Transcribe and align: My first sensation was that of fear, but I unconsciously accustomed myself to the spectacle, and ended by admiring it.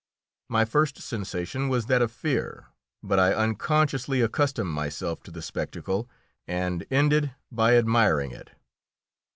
My 0.49 0.65
first 0.65 0.97
sensation 0.99 1.69
was 1.69 1.85
that 1.85 2.01
of 2.01 2.11
fear, 2.11 2.69
but 3.03 3.19
I 3.19 3.35
unconsciously 3.35 4.21
accustomed 4.21 4.71
myself 4.73 5.21
to 5.21 5.31
the 5.31 5.43
spectacle, 5.43 6.09
and 6.47 6.87
ended 6.89 7.35
by 7.51 7.77
admiring 7.77 8.31
it. 8.31 8.49